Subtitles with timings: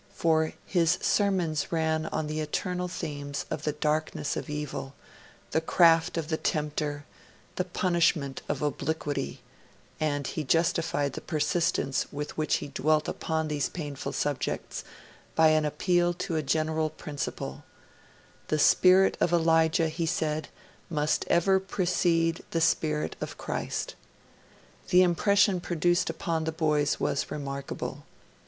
[0.15, 4.95] For his sermons ran on the eternal themes of the darkness of evil,
[5.51, 7.05] the craft of the tempter,
[7.55, 9.43] the punishment of obliquity,
[9.99, 14.83] and he justified the persistence with which he dwelt upon these painful subjects
[15.35, 17.63] by an appeal to a general principle:
[18.47, 20.47] 'The spirit of Elijah,' he said,
[20.89, 23.93] 'must ever precede the spirit of Christ.'
[24.89, 28.03] The impression produced upon the boys was remarkable.